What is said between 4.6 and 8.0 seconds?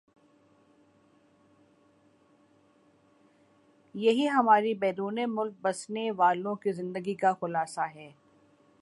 بیرون ملک بسنے والوں کی زندگی کا خلاصہ